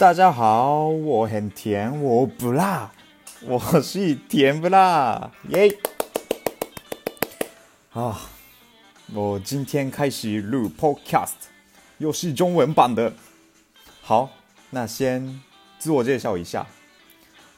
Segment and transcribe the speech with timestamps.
[0.00, 2.90] 大家好，我很甜，我不辣，
[3.42, 5.76] 我是甜不辣，耶！
[7.92, 8.18] 啊，
[9.12, 11.34] 我今天开始录 Podcast，
[11.98, 13.12] 又是中文版的。
[14.00, 14.30] 好，
[14.70, 15.38] 那先
[15.78, 16.66] 自我介绍一下，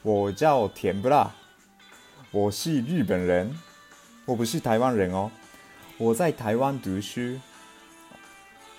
[0.01, 1.31] 我叫甜不辣，
[2.31, 3.57] 我是日本人，
[4.25, 5.31] 我不是台湾人哦，
[5.97, 7.39] 我在台湾读书。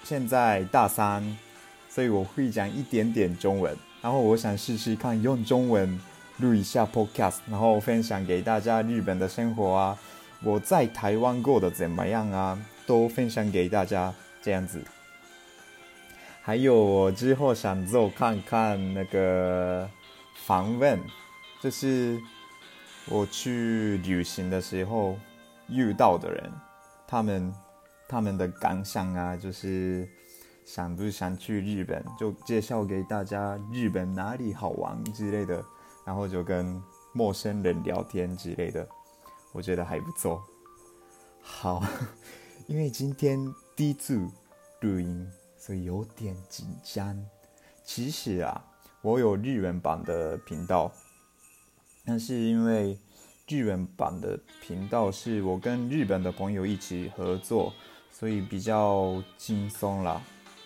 [0.03, 1.39] 现在大三，
[1.95, 3.77] 所以我会讲一点点中文。
[4.03, 6.01] 然后我想试试看用中文
[6.39, 9.99] 录一下 Podcast，然后分享给大家日本的生活啊，
[10.43, 14.13] 我在台湾过得怎么样啊，都分享给大家
[14.43, 14.83] 这样子。
[16.43, 19.89] 还有我之后想做看看那个
[20.45, 20.99] 访问，
[21.63, 22.21] 就是
[23.09, 25.17] 我去旅行的时候
[25.69, 26.53] 遇到的人，
[27.07, 27.55] 他们。
[28.07, 30.07] 他们的感想啊，就是
[30.65, 35.65] 想不想去日本，就介绍给大家日本哪里好玩之类的，
[36.05, 38.89] 然后就跟陌生人聊天之类的，
[39.53, 40.43] 我觉得还不错。
[41.41, 41.83] 好，
[42.67, 43.39] 因为今天
[43.77, 44.17] 第一次
[44.81, 47.23] 录音，所以有点紧张。
[47.85, 48.65] 其实啊，
[49.03, 50.91] 我有日文版的频道，
[52.05, 52.99] 但是因为
[53.47, 57.73] 日文版的频道是我跟日本的朋友一起合作。
[58.17, 60.23] 所以比较轻松啦，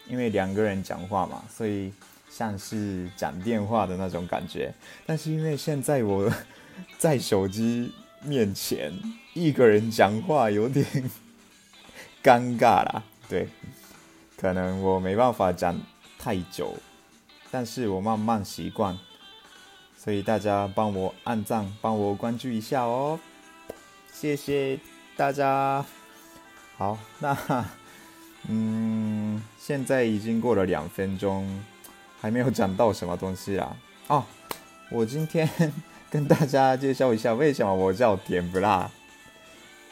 [0.08, 1.92] 因为两个人讲话嘛，所以
[2.30, 4.72] 像是讲电话的那种感觉。
[5.06, 6.30] 但是因为现在我
[6.98, 7.92] 在手机
[8.22, 8.92] 面前
[9.34, 10.84] 一个人讲话有点
[12.22, 13.48] 尴尬啦，对，
[14.36, 15.80] 可能我没办法讲
[16.18, 16.74] 太久，
[17.50, 18.98] 但是我慢慢习惯。
[19.96, 23.18] 所以大家帮我按赞，帮我关注一下哦，
[24.12, 24.78] 谢谢
[25.16, 25.84] 大家。
[26.76, 27.34] 好，那
[28.48, 31.62] 嗯，现在已经过了两分钟，
[32.20, 33.76] 还没有讲到什么东西啊。
[34.06, 34.24] 哦，
[34.90, 35.46] 我今天
[36.10, 38.90] 跟大家介绍一下为什么我叫甜不辣，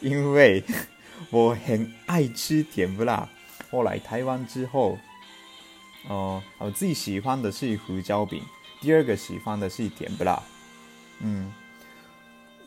[0.00, 0.64] 因为
[1.30, 3.28] 我很爱吃甜不辣。
[3.70, 4.98] 我来台湾之后，
[6.08, 8.42] 哦、我自己喜欢的是胡椒饼，
[8.80, 10.42] 第二个喜欢的是甜不辣。
[11.20, 11.52] 嗯，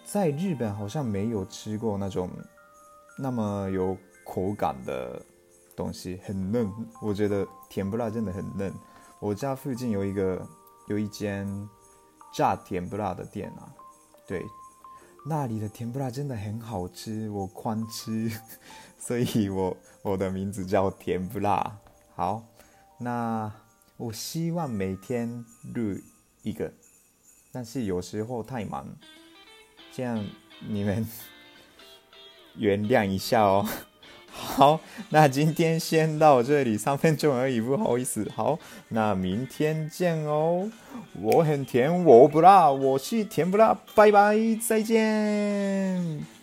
[0.05, 2.29] 在日本好像没有吃过那种
[3.17, 3.97] 那么有。
[4.31, 5.19] 口感的
[5.79, 6.69] 东西很嫩，
[7.01, 8.73] 我觉得甜不辣真的很嫩。
[9.17, 10.45] 我家附近有一个
[10.87, 11.47] 有一间
[12.33, 13.73] 炸甜不辣的店啊，
[14.27, 14.45] 对，
[15.25, 18.29] 那里的甜不辣真的很好吃，我狂吃，
[18.99, 21.79] 所以我我的名字叫甜不辣。
[22.13, 22.43] 好，
[22.97, 23.49] 那
[23.95, 25.97] 我希望每天录
[26.41, 26.73] 一个，
[27.53, 28.85] 但是有时候太忙，
[29.93, 30.21] 这样
[30.67, 31.07] 你们
[32.57, 33.65] 原谅一下哦。
[34.39, 34.79] 好，
[35.09, 38.25] 那今天先到这里，三分钟而已，不好意思。
[38.35, 38.57] 好，
[38.89, 40.71] 那明天见哦。
[41.21, 44.35] 我很甜，我不辣，我是甜不辣，拜拜，
[44.65, 46.38] 再见。